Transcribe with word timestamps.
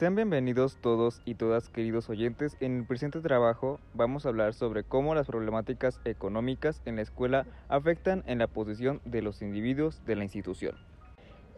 Sean 0.00 0.14
bienvenidos 0.14 0.78
todos 0.80 1.20
y 1.26 1.34
todas 1.34 1.68
queridos 1.68 2.08
oyentes. 2.08 2.56
En 2.60 2.78
el 2.78 2.86
presente 2.86 3.20
trabajo 3.20 3.78
vamos 3.92 4.24
a 4.24 4.30
hablar 4.30 4.54
sobre 4.54 4.82
cómo 4.82 5.14
las 5.14 5.26
problemáticas 5.26 6.00
económicas 6.06 6.80
en 6.86 6.96
la 6.96 7.02
escuela 7.02 7.44
afectan 7.68 8.24
en 8.26 8.38
la 8.38 8.46
posición 8.46 9.02
de 9.04 9.20
los 9.20 9.42
individuos 9.42 10.02
de 10.06 10.16
la 10.16 10.24
institución. 10.24 10.74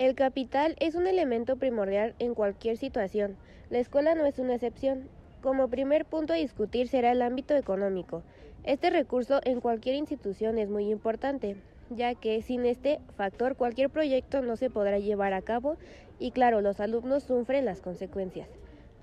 El 0.00 0.16
capital 0.16 0.75
es 0.80 0.96
un 0.96 1.07
elemento 1.07 1.55
primordial 1.55 2.16
en 2.18 2.34
cualquier 2.34 2.77
situación. 2.79 3.36
La 3.70 3.79
escuela 3.79 4.16
no 4.16 4.27
es 4.27 4.41
una 4.41 4.56
excepción. 4.56 5.09
Como 5.40 5.68
primer 5.68 6.04
punto 6.04 6.32
a 6.32 6.36
discutir 6.36 6.88
será 6.88 7.12
el 7.12 7.22
ámbito 7.22 7.54
económico. 7.54 8.24
Este 8.64 8.90
recurso 8.90 9.38
en 9.45 9.61
cualquier 9.61 9.95
institución 9.95 10.59
es 10.59 10.68
muy 10.68 10.90
importante, 10.90 11.59
ya 11.96 12.14
que 12.14 12.40
sin 12.43 12.64
este 12.64 13.00
factor 13.16 13.56
cualquier 13.56 13.90
proyecto 13.90 14.43
no 14.43 14.56
se 14.56 14.70
podrá 14.70 14.98
llevar 14.98 15.32
a 15.32 15.43
cabo 15.43 15.77
y 16.18 16.30
claro, 16.30 16.61
los 16.61 16.80
alumnos 16.80 17.25
sufren 17.25 17.64
las 17.64 17.80
consecuencias. 17.80 18.48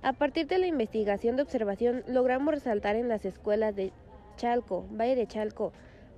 A 0.02 0.14
partir 0.14 0.48
de 0.48 0.58
la 0.58 0.68
investigación 0.68 1.36
de 1.36 1.44
observación 1.44 2.04
logramos 2.08 2.54
resaltar 2.54 2.96
en 2.96 3.10
las 3.10 3.26
escuelas 3.26 3.76
de 3.76 3.92
Chalco, 4.38 4.86
Valle 4.92 5.16
de 5.16 5.28
Chalco, 5.28 5.74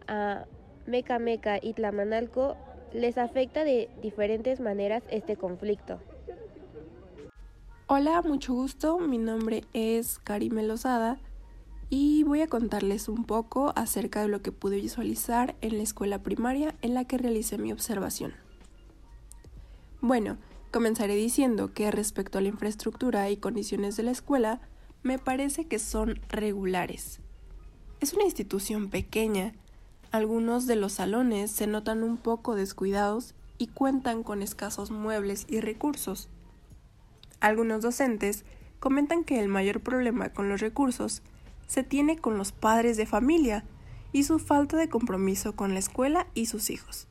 a 0.08 0.46
Meca 0.86 1.20
Meca 1.20 1.60
y 1.62 1.74
Tlamanalco 1.74 2.56
les 2.94 3.18
afecta 3.18 3.64
de 3.64 3.90
diferentes 4.02 4.60
maneras 4.60 5.04
este 5.10 5.36
conflicto. 5.36 6.00
Hola, 7.88 8.22
mucho 8.22 8.54
gusto. 8.54 9.00
Mi 9.00 9.18
nombre 9.18 9.64
es 9.74 10.20
Karime 10.20 10.64
Lozada 10.64 11.18
y 11.94 12.24
voy 12.24 12.40
a 12.40 12.48
contarles 12.48 13.10
un 13.10 13.26
poco 13.26 13.74
acerca 13.76 14.22
de 14.22 14.30
lo 14.30 14.42
que 14.42 14.54
pude 14.54 14.78
visualizar 14.78 15.58
en 15.60 15.76
la 15.76 15.84
escuela 15.84 16.24
primaria 16.24 16.74
en 16.82 16.94
la 16.94 17.04
que 17.04 17.18
realicé 17.18 17.58
mi 17.58 17.74
observación. 17.74 18.34
Bueno, 20.00 20.38
comenzaré 20.72 21.16
diciendo 21.16 21.74
que 21.74 21.92
respecto 21.92 22.38
a 22.38 22.42
la 22.42 22.48
infraestructura 22.48 23.30
y 23.30 23.36
condiciones 23.36 23.98
de 23.98 24.04
la 24.04 24.12
escuela, 24.12 24.62
me 25.04 25.20
parece 25.20 25.66
que 25.68 25.80
son 25.80 26.22
regulares. 26.30 27.20
Es 28.00 28.14
una 28.14 28.24
institución 28.24 28.90
pequeña. 28.90 29.54
Algunos 30.12 30.68
de 30.68 30.78
los 30.78 30.94
salones 30.94 31.52
se 31.52 31.68
notan 31.68 32.04
un 32.04 32.16
poco 32.16 32.56
descuidados 32.56 33.36
y 33.58 33.68
cuentan 33.68 34.24
con 34.24 34.42
escasos 34.42 34.92
muebles 34.92 35.46
y 35.50 35.60
recursos. 35.60 36.30
Algunos 37.42 37.82
docentes 37.82 38.46
comentan 38.80 39.26
que 39.26 39.42
el 39.42 39.50
mayor 39.50 39.82
problema 39.82 40.30
con 40.30 40.48
los 40.48 40.62
recursos 40.62 41.22
se 41.72 41.84
tiene 41.84 42.18
con 42.18 42.38
los 42.38 42.52
padres 42.52 42.98
de 42.98 43.06
familia 43.06 43.64
y 44.12 44.24
su 44.24 44.40
falta 44.40 44.76
de 44.76 44.90
compromiso 44.90 45.56
con 45.56 45.72
la 45.72 45.80
escuela 45.80 46.28
y 46.34 46.48
sus 46.48 46.70
hijos. 46.70 47.08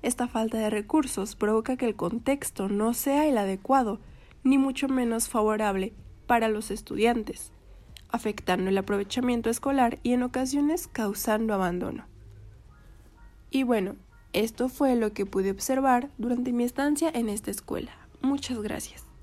Esta 0.00 0.26
falta 0.26 0.56
de 0.56 0.70
recursos 0.70 1.36
provoca 1.36 1.76
que 1.76 1.84
el 1.84 1.94
contexto 1.94 2.70
no 2.70 2.94
sea 2.94 3.26
el 3.26 3.36
adecuado, 3.36 4.00
ni 4.42 4.56
mucho 4.56 4.88
menos 4.88 5.28
favorable 5.28 5.92
para 6.26 6.48
los 6.48 6.70
estudiantes, 6.70 7.52
afectando 8.08 8.70
el 8.70 8.78
aprovechamiento 8.78 9.50
escolar 9.50 9.98
y 10.02 10.14
en 10.14 10.22
ocasiones 10.22 10.88
causando 10.88 11.52
abandono. 11.52 12.06
Y 13.50 13.64
bueno, 13.64 13.96
esto 14.32 14.70
fue 14.70 14.96
lo 14.96 15.12
que 15.12 15.26
pude 15.26 15.50
observar 15.50 16.08
durante 16.16 16.54
mi 16.54 16.64
estancia 16.64 17.10
en 17.12 17.28
esta 17.28 17.50
escuela. 17.50 17.92
Muchas 18.22 18.62
gracias. 18.62 19.13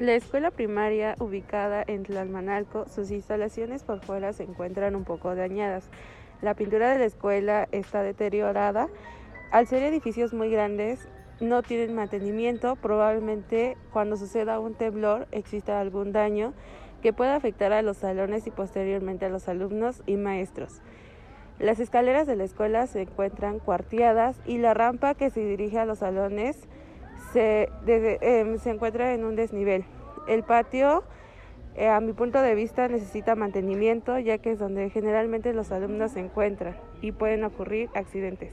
La 0.00 0.14
escuela 0.14 0.50
primaria 0.50 1.14
ubicada 1.20 1.84
en 1.86 2.02
Tlalmanalco, 2.02 2.88
sus 2.88 3.12
instalaciones 3.12 3.84
por 3.84 4.00
fuera 4.00 4.32
se 4.32 4.42
encuentran 4.42 4.96
un 4.96 5.04
poco 5.04 5.36
dañadas. 5.36 5.88
La 6.42 6.54
pintura 6.54 6.90
de 6.90 6.98
la 6.98 7.04
escuela 7.04 7.68
está 7.70 8.02
deteriorada. 8.02 8.88
Al 9.52 9.68
ser 9.68 9.84
edificios 9.84 10.34
muy 10.34 10.50
grandes, 10.50 11.06
no 11.38 11.62
tienen 11.62 11.94
mantenimiento. 11.94 12.74
Probablemente 12.74 13.76
cuando 13.92 14.16
suceda 14.16 14.58
un 14.58 14.74
temblor 14.74 15.28
exista 15.30 15.80
algún 15.80 16.10
daño 16.10 16.54
que 17.00 17.12
pueda 17.12 17.36
afectar 17.36 17.72
a 17.72 17.82
los 17.82 17.98
salones 17.98 18.48
y 18.48 18.50
posteriormente 18.50 19.26
a 19.26 19.28
los 19.28 19.46
alumnos 19.48 20.02
y 20.06 20.16
maestros. 20.16 20.82
Las 21.60 21.78
escaleras 21.78 22.26
de 22.26 22.34
la 22.34 22.42
escuela 22.42 22.88
se 22.88 23.02
encuentran 23.02 23.60
cuarteadas 23.60 24.40
y 24.44 24.58
la 24.58 24.74
rampa 24.74 25.14
que 25.14 25.30
se 25.30 25.44
dirige 25.44 25.78
a 25.78 25.86
los 25.86 26.00
salones 26.00 26.68
Em, 27.34 28.58
se, 28.58 28.70
encuentra 28.70 29.14
en 29.14 29.24
un 29.24 29.36
desnivel. 29.36 29.84
El 30.28 30.44
patio, 30.44 31.04
eh, 31.74 31.88
a 31.88 32.00
mi 32.00 32.12
punto 32.12 32.40
de 32.40 32.54
vista, 32.54 32.88
necesita 32.88 33.34
mantenimiento 33.34 34.18
ya 34.18 34.38
que 34.38 34.52
es 34.52 34.58
donde 34.58 34.90
generalmente 34.90 35.52
los 35.52 35.72
alumnos 35.72 36.12
se 36.12 36.20
encuentran 36.20 36.76
y 37.02 37.12
pueden 37.12 37.44
ocurrir 37.44 37.90
accidentes. 37.94 38.52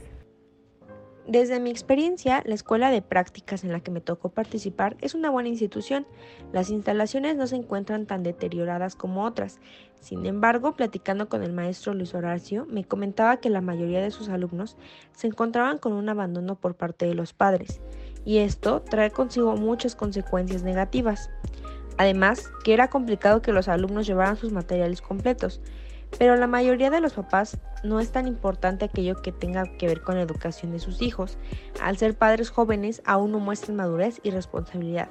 Desde 1.28 1.60
mi 1.60 1.70
experiencia, 1.70 2.42
la 2.46 2.56
escuela 2.56 2.90
de 2.90 3.04
prácticas 3.04 3.64
en 3.64 3.72
la 3.72 3.80
que 3.80 3.92
me 3.92 4.02
tocó 4.02 4.30
participar 4.30 4.98
es 5.02 5.14
una 5.14 5.30
buena 5.30 5.50
institución. 5.50 6.08
Las 6.52 6.72
instalaciones 6.72 7.38
no 7.38 7.46
se 7.46 7.56
encuentran 7.56 8.08
tan 8.08 8.24
deterioradas 8.24 8.96
como 8.96 9.24
otras. 9.24 9.60
Sin 10.00 10.26
embargo, 10.26 10.76
platicando 10.76 11.30
con 11.30 11.44
el 11.44 11.54
maestro 11.54 11.94
Luis 11.94 12.16
Horacio, 12.16 12.66
me 12.66 12.86
comentaba 12.86 13.38
que 13.38 13.52
la 13.52 13.62
mayoría 13.62 14.02
de 14.02 14.10
sus 14.10 14.30
alumnos 14.30 14.78
se 15.14 15.28
encontraban 15.28 15.78
con 15.78 15.94
un 15.94 16.10
abandono 16.10 16.56
por 16.56 16.74
parte 16.74 17.06
de 17.06 17.14
los 17.14 17.34
padres 17.34 17.82
y 18.26 18.40
esto 18.40 18.82
trae 18.82 19.12
consigo 19.12 19.56
muchas 19.56 19.96
consecuencias 19.96 20.64
negativas. 20.64 21.30
Además, 21.98 22.50
que 22.64 22.74
era 22.74 22.90
complicado 22.90 23.42
que 23.42 23.52
los 23.52 23.68
alumnos 23.68 24.08
llevaran 24.08 24.38
sus 24.38 24.52
materiales 24.52 25.02
completos, 25.02 25.62
pero 26.18 26.36
la 26.36 26.48
mayoría 26.48 26.90
de 26.90 27.02
los 27.02 27.14
papás 27.14 27.58
no 27.84 28.00
es 28.00 28.12
tan 28.12 28.28
importante 28.28 28.86
aquello 28.86 29.22
que 29.22 29.32
tenga 29.32 29.66
que 29.78 29.88
ver 29.88 30.02
con 30.02 30.16
la 30.16 30.22
educación 30.22 30.72
de 30.72 30.80
sus 30.80 31.02
hijos. 31.02 31.38
Al 31.82 31.98
ser 31.98 32.16
padres 32.16 32.50
jóvenes, 32.50 33.02
aún 33.06 33.32
no 33.32 33.40
muestran 33.40 33.78
madurez 33.78 34.20
y 34.24 34.32
responsabilidad. 34.32 35.10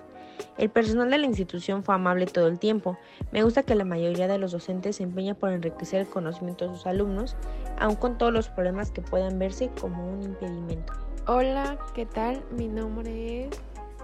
El 0.57 0.71
personal 0.71 1.11
de 1.11 1.19
la 1.19 1.27
institución 1.27 1.85
fue 1.85 1.95
amable 1.95 2.27
todo 2.27 2.49
el 2.49 2.59
tiempo. 2.59 2.99
Me 3.31 3.43
gusta 3.43 3.63
que 3.63 3.75
la 3.75 3.85
mayoría 3.85 4.27
de 4.27 4.39
los 4.39 4.53
docentes 4.53 4.97
se 4.97 5.03
empeña 5.03 5.35
por 5.35 5.51
enriquecer 5.53 6.01
el 6.01 6.09
conocimiento 6.09 6.67
de 6.67 6.75
sus 6.75 6.87
alumnos, 6.87 7.37
aun 7.79 7.97
con 7.97 8.17
todos 8.17 8.33
los 8.33 8.49
problemas 8.49 8.91
que 8.91 9.03
puedan 9.03 9.39
verse 9.39 9.71
como 9.81 10.11
un 10.11 10.23
impedimento. 10.23 11.10
Hola, 11.33 11.79
¿qué 11.95 12.07
tal? 12.07 12.43
Mi 12.51 12.67
nombre 12.67 13.45
es 13.45 13.51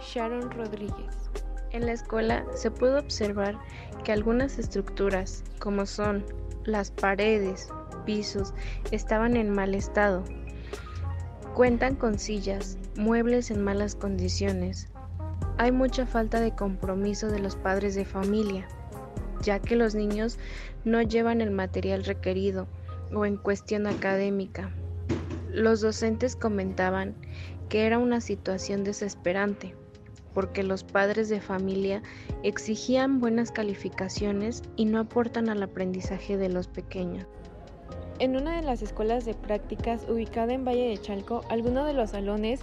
Sharon 0.00 0.48
Rodríguez. 0.48 1.12
En 1.72 1.84
la 1.84 1.90
escuela 1.90 2.46
se 2.54 2.70
puede 2.70 3.00
observar 3.00 3.58
que 4.04 4.12
algunas 4.12 4.60
estructuras, 4.60 5.42
como 5.58 5.86
son 5.86 6.24
las 6.66 6.92
paredes, 6.92 7.68
pisos, 8.04 8.54
estaban 8.92 9.36
en 9.36 9.50
mal 9.50 9.74
estado. 9.74 10.22
Cuentan 11.56 11.96
con 11.96 12.20
sillas, 12.20 12.78
muebles 12.96 13.50
en 13.50 13.64
malas 13.64 13.96
condiciones. 13.96 14.86
Hay 15.58 15.72
mucha 15.72 16.06
falta 16.06 16.38
de 16.38 16.54
compromiso 16.54 17.26
de 17.26 17.40
los 17.40 17.56
padres 17.56 17.96
de 17.96 18.04
familia, 18.04 18.68
ya 19.42 19.58
que 19.58 19.74
los 19.74 19.96
niños 19.96 20.38
no 20.84 21.02
llevan 21.02 21.40
el 21.40 21.50
material 21.50 22.04
requerido 22.04 22.68
o 23.12 23.26
en 23.26 23.36
cuestión 23.36 23.88
académica 23.88 24.70
los 25.56 25.80
docentes 25.80 26.36
comentaban 26.36 27.14
que 27.70 27.86
era 27.86 27.98
una 27.98 28.20
situación 28.20 28.84
desesperante, 28.84 29.74
porque 30.34 30.62
los 30.62 30.84
padres 30.84 31.30
de 31.30 31.40
familia 31.40 32.02
exigían 32.42 33.20
buenas 33.20 33.50
calificaciones 33.50 34.62
y 34.76 34.84
no 34.84 35.00
aportan 35.00 35.48
al 35.48 35.62
aprendizaje 35.62 36.36
de 36.36 36.50
los 36.50 36.68
pequeños. 36.68 37.26
En 38.18 38.36
una 38.36 38.56
de 38.56 38.62
las 38.62 38.82
escuelas 38.82 39.24
de 39.24 39.32
prácticas 39.32 40.06
ubicada 40.06 40.52
en 40.52 40.66
Valle 40.66 40.90
de 40.90 40.98
Chalco, 40.98 41.40
algunos 41.48 41.86
de 41.86 41.94
los 41.94 42.10
salones 42.10 42.60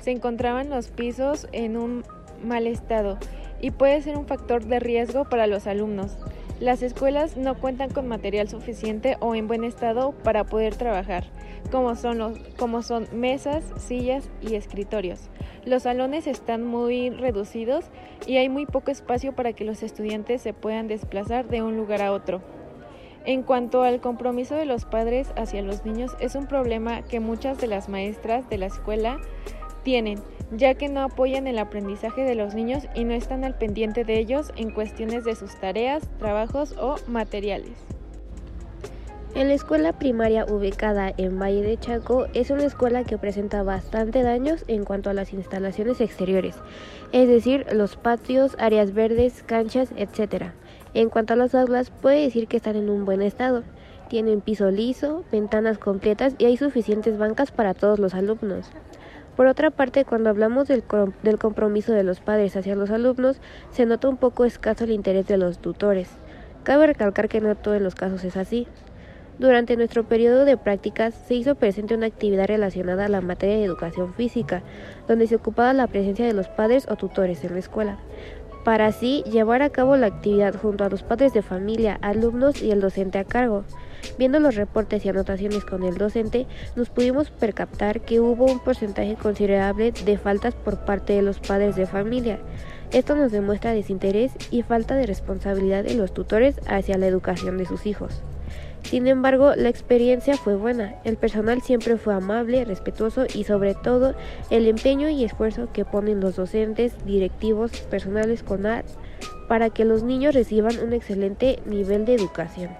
se 0.00 0.10
encontraban 0.10 0.68
los 0.68 0.88
pisos 0.88 1.46
en 1.52 1.76
un 1.76 2.02
mal 2.42 2.66
estado 2.66 3.18
y 3.60 3.70
puede 3.70 4.02
ser 4.02 4.16
un 4.16 4.26
factor 4.26 4.64
de 4.64 4.80
riesgo 4.80 5.28
para 5.28 5.46
los 5.46 5.68
alumnos. 5.68 6.18
Las 6.62 6.80
escuelas 6.84 7.36
no 7.36 7.56
cuentan 7.56 7.90
con 7.90 8.06
material 8.06 8.48
suficiente 8.48 9.16
o 9.18 9.34
en 9.34 9.48
buen 9.48 9.64
estado 9.64 10.12
para 10.12 10.44
poder 10.44 10.76
trabajar, 10.76 11.24
como 11.72 11.96
son, 11.96 13.08
mesas, 13.12 13.64
sillas 13.78 14.30
y 14.40 14.54
escritorios. 14.54 15.28
Los 15.64 15.82
salones 15.82 16.28
están 16.28 16.62
muy 16.62 17.10
reducidos 17.10 17.86
y 18.28 18.36
hay 18.36 18.48
muy 18.48 18.66
poco 18.66 18.92
espacio 18.92 19.32
para 19.32 19.54
que 19.54 19.64
los 19.64 19.82
estudiantes 19.82 20.40
se 20.40 20.54
puedan 20.54 20.86
desplazar 20.86 21.48
de 21.48 21.62
un 21.62 21.76
lugar 21.76 22.00
a 22.00 22.12
otro. 22.12 22.42
En 23.24 23.42
cuanto 23.42 23.82
al 23.82 24.00
compromiso 24.00 24.54
de 24.54 24.64
los 24.64 24.84
padres 24.84 25.32
hacia 25.34 25.62
los 25.62 25.84
niños, 25.84 26.12
es 26.20 26.36
un 26.36 26.46
problema 26.46 27.02
que 27.02 27.18
muchas 27.18 27.58
de 27.58 27.66
las 27.66 27.88
maestras 27.88 28.48
de 28.48 28.58
la 28.58 28.66
escuela 28.66 29.18
tienen, 29.82 30.20
ya 30.50 30.74
que 30.74 30.88
no 30.88 31.02
apoyan 31.02 31.46
el 31.46 31.58
aprendizaje 31.58 32.22
de 32.22 32.34
los 32.34 32.54
niños 32.54 32.84
y 32.94 33.04
no 33.04 33.14
están 33.14 33.44
al 33.44 33.56
pendiente 33.56 34.04
de 34.04 34.18
ellos 34.18 34.52
en 34.56 34.70
cuestiones 34.70 35.24
de 35.24 35.34
sus 35.34 35.58
tareas, 35.58 36.08
trabajos 36.18 36.74
o 36.78 36.96
materiales. 37.06 37.72
En 39.34 39.48
la 39.48 39.54
escuela 39.54 39.94
primaria 39.94 40.44
ubicada 40.44 41.10
en 41.16 41.38
Valle 41.38 41.62
de 41.62 41.78
Chaco 41.78 42.26
es 42.34 42.50
una 42.50 42.64
escuela 42.64 43.02
que 43.04 43.16
presenta 43.16 43.62
bastante 43.62 44.22
daños 44.22 44.62
en 44.68 44.84
cuanto 44.84 45.08
a 45.08 45.14
las 45.14 45.32
instalaciones 45.32 46.02
exteriores, 46.02 46.54
es 47.12 47.28
decir, 47.28 47.64
los 47.72 47.96
patios, 47.96 48.54
áreas 48.58 48.92
verdes, 48.92 49.42
canchas, 49.42 49.88
etc. 49.96 50.52
En 50.92 51.08
cuanto 51.08 51.32
a 51.32 51.36
las 51.36 51.54
aulas, 51.54 51.90
puede 51.90 52.20
decir 52.20 52.46
que 52.46 52.58
están 52.58 52.76
en 52.76 52.90
un 52.90 53.06
buen 53.06 53.22
estado. 53.22 53.62
Tienen 54.10 54.42
piso 54.42 54.70
liso, 54.70 55.24
ventanas 55.32 55.78
completas 55.78 56.34
y 56.36 56.44
hay 56.44 56.58
suficientes 56.58 57.16
bancas 57.16 57.50
para 57.50 57.72
todos 57.72 57.98
los 57.98 58.12
alumnos. 58.12 58.70
Por 59.36 59.46
otra 59.46 59.70
parte, 59.70 60.04
cuando 60.04 60.28
hablamos 60.28 60.68
del, 60.68 60.84
compromiso 61.38 61.92
de 61.92 62.04
los 62.04 62.20
padres 62.20 62.54
hacia 62.56 62.76
los 62.76 62.90
alumnos, 62.90 63.40
se 63.70 63.86
nota 63.86 64.08
un 64.08 64.18
poco 64.18 64.44
escaso 64.44 64.84
el 64.84 64.90
interés 64.90 65.26
de 65.26 65.38
los 65.38 65.58
tutores. 65.58 66.10
Cabe 66.64 66.86
recalcar 66.86 67.28
que 67.28 67.40
no 67.40 67.54
todo 67.54 67.74
en 67.74 67.82
los 67.82 67.94
casos 67.94 68.24
es 68.24 68.36
así. 68.36 68.66
Durante 69.38 69.76
nuestro 69.76 70.04
periodo 70.04 70.44
de 70.44 70.58
prácticas 70.58 71.14
se 71.14 71.34
hizo 71.34 71.54
presente 71.54 71.94
una 71.94 72.06
actividad 72.06 72.46
relacionada 72.46 73.06
a 73.06 73.08
la 73.08 73.22
materia 73.22 73.56
de 73.56 73.64
educación 73.64 74.12
física, 74.12 74.62
donde 75.08 75.26
se 75.26 75.36
ocupaba 75.36 75.72
la 75.72 75.86
presencia 75.86 76.26
de 76.26 76.34
los 76.34 76.48
padres 76.48 76.86
o 76.90 76.96
tutores 76.96 77.42
en 77.42 77.54
la 77.54 77.58
escuela, 77.58 77.98
para 78.64 78.86
así 78.86 79.22
llevar 79.24 79.62
a 79.62 79.70
cabo 79.70 79.96
la 79.96 80.06
actividad 80.06 80.54
junto 80.54 80.84
a 80.84 80.88
los 80.88 81.02
padres 81.02 81.32
de 81.32 81.42
familia, 81.42 81.98
alumnos 82.00 82.62
y 82.62 82.70
el 82.70 82.80
docente 82.80 83.18
a 83.18 83.24
cargo. 83.24 83.64
Viendo 84.18 84.40
los 84.40 84.56
reportes 84.56 85.04
y 85.04 85.08
anotaciones 85.08 85.64
con 85.64 85.82
el 85.84 85.96
docente, 85.96 86.46
nos 86.76 86.90
pudimos 86.90 87.30
percatar 87.30 88.00
que 88.00 88.20
hubo 88.20 88.46
un 88.46 88.58
porcentaje 88.58 89.16
considerable 89.16 89.92
de 89.92 90.18
faltas 90.18 90.54
por 90.54 90.84
parte 90.84 91.12
de 91.12 91.22
los 91.22 91.38
padres 91.38 91.76
de 91.76 91.86
familia. 91.86 92.38
Esto 92.92 93.14
nos 93.14 93.32
demuestra 93.32 93.72
desinterés 93.72 94.32
y 94.50 94.62
falta 94.62 94.96
de 94.96 95.06
responsabilidad 95.06 95.84
de 95.84 95.94
los 95.94 96.12
tutores 96.12 96.60
hacia 96.66 96.98
la 96.98 97.06
educación 97.06 97.56
de 97.56 97.66
sus 97.66 97.86
hijos. 97.86 98.22
Sin 98.82 99.06
embargo, 99.06 99.54
la 99.56 99.68
experiencia 99.68 100.36
fue 100.36 100.54
buena. 100.54 100.96
El 101.04 101.16
personal 101.16 101.62
siempre 101.62 101.96
fue 101.96 102.14
amable, 102.14 102.64
respetuoso 102.64 103.24
y 103.32 103.44
sobre 103.44 103.74
todo 103.74 104.14
el 104.50 104.66
empeño 104.66 105.08
y 105.08 105.24
esfuerzo 105.24 105.68
que 105.72 105.84
ponen 105.84 106.20
los 106.20 106.36
docentes, 106.36 106.94
directivos, 107.04 107.72
personal 107.82 108.30
escolar 108.30 108.84
para 109.48 109.70
que 109.70 109.84
los 109.84 110.02
niños 110.02 110.34
reciban 110.34 110.72
un 110.82 110.92
excelente 110.92 111.60
nivel 111.66 112.04
de 112.04 112.14
educación. 112.14 112.70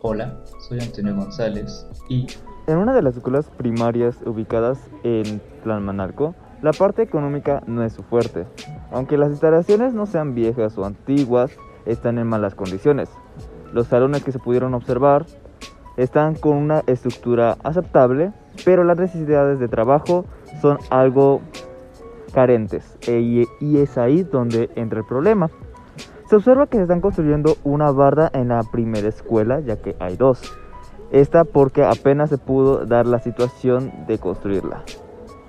Hola, 0.00 0.44
soy 0.68 0.80
Antonio 0.80 1.14
González 1.14 1.86
y... 2.08 2.26
En 2.66 2.76
una 2.76 2.94
de 2.94 3.02
las 3.02 3.16
escuelas 3.16 3.50
primarias 3.56 4.18
ubicadas 4.26 4.78
en 5.02 5.40
Tlalmanalco, 5.62 6.34
la 6.62 6.72
parte 6.72 7.02
económica 7.02 7.62
no 7.66 7.82
es 7.82 7.94
su 7.94 8.02
fuerte. 8.02 8.46
Aunque 8.90 9.16
las 9.16 9.30
instalaciones 9.30 9.94
no 9.94 10.06
sean 10.06 10.34
viejas 10.34 10.76
o 10.76 10.84
antiguas, 10.84 11.50
están 11.86 12.18
en 12.18 12.26
malas 12.26 12.54
condiciones. 12.54 13.08
Los 13.72 13.88
salones 13.88 14.24
que 14.24 14.32
se 14.32 14.38
pudieron 14.38 14.74
observar 14.74 15.26
están 15.96 16.34
con 16.34 16.56
una 16.56 16.82
estructura 16.86 17.56
aceptable, 17.64 18.32
pero 18.64 18.84
las 18.84 18.98
necesidades 18.98 19.58
de 19.58 19.68
trabajo 19.68 20.24
son 20.62 20.78
algo 20.90 21.40
carentes 22.32 22.96
e, 23.06 23.46
y 23.60 23.78
es 23.78 23.98
ahí 23.98 24.22
donde 24.22 24.70
entra 24.76 25.00
el 25.00 25.06
problema. 25.06 25.50
Se 26.28 26.36
observa 26.36 26.66
que 26.66 26.76
se 26.76 26.82
están 26.82 27.00
construyendo 27.00 27.56
una 27.64 27.90
barda 27.90 28.30
en 28.32 28.48
la 28.48 28.62
primera 28.62 29.08
escuela, 29.08 29.60
ya 29.60 29.76
que 29.76 29.96
hay 29.98 30.16
dos. 30.16 30.54
Esta 31.10 31.44
porque 31.44 31.84
apenas 31.84 32.30
se 32.30 32.38
pudo 32.38 32.84
dar 32.84 33.06
la 33.06 33.18
situación 33.18 33.92
de 34.06 34.18
construirla. 34.18 34.84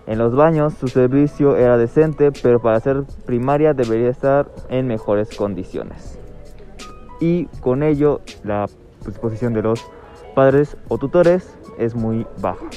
En 0.07 0.17
los 0.17 0.35
baños 0.35 0.73
su 0.73 0.87
servicio 0.87 1.57
era 1.57 1.77
decente, 1.77 2.31
pero 2.31 2.59
para 2.59 2.79
ser 2.79 3.03
primaria 3.25 3.73
debería 3.73 4.09
estar 4.09 4.49
en 4.69 4.87
mejores 4.87 5.35
condiciones 5.35 6.18
y 7.19 7.45
con 7.61 7.83
ello 7.83 8.21
la 8.43 8.67
disposición 9.05 9.53
de 9.53 9.63
los 9.63 9.85
padres 10.35 10.77
o 10.87 10.97
tutores 10.97 11.57
es 11.77 11.95
muy 11.95 12.25
baja. 12.39 12.69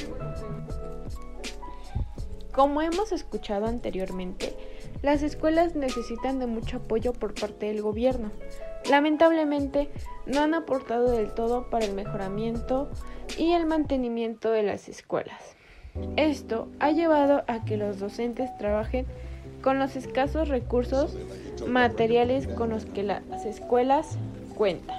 Como 2.51 2.81
hemos 2.81 3.11
escuchado 3.11 3.65
anteriormente, 3.65 4.55
las 5.01 5.23
escuelas 5.23 5.75
necesitan 5.75 6.39
de 6.39 6.45
mucho 6.45 6.77
apoyo 6.77 7.11
por 7.11 7.33
parte 7.33 7.65
del 7.65 7.81
gobierno. 7.81 8.31
Lamentablemente, 8.89 9.89
no 10.25 10.41
han 10.41 10.53
aportado 10.53 11.11
del 11.11 11.33
todo 11.33 11.69
para 11.69 11.85
el 11.85 11.93
mejoramiento 11.93 12.89
y 13.37 13.53
el 13.53 13.65
mantenimiento 13.65 14.51
de 14.51 14.63
las 14.63 14.87
escuelas. 14.87 15.55
Esto 16.15 16.67
ha 16.79 16.91
llevado 16.91 17.43
a 17.47 17.65
que 17.65 17.77
los 17.77 17.99
docentes 17.99 18.55
trabajen 18.57 19.05
con 19.61 19.79
los 19.79 19.95
escasos 19.95 20.49
recursos 20.49 21.17
materiales 21.67 22.47
con 22.47 22.69
los 22.69 22.85
que 22.85 23.03
las 23.03 23.45
escuelas 23.45 24.17
cuentan. 24.53 24.97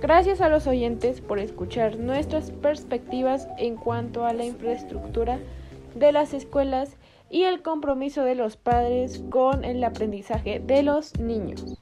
Gracias 0.00 0.40
a 0.40 0.48
los 0.48 0.66
oyentes 0.66 1.20
por 1.20 1.38
escuchar 1.38 1.96
nuestras 1.96 2.50
perspectivas 2.50 3.48
en 3.58 3.76
cuanto 3.76 4.26
a 4.26 4.32
la 4.32 4.44
infraestructura 4.44 5.38
de 5.94 6.10
las 6.12 6.34
escuelas 6.34 6.96
y 7.30 7.44
el 7.44 7.62
compromiso 7.62 8.24
de 8.24 8.34
los 8.34 8.56
padres 8.56 9.22
con 9.30 9.64
el 9.64 9.82
aprendizaje 9.84 10.60
de 10.60 10.82
los 10.82 11.18
niños. 11.18 11.81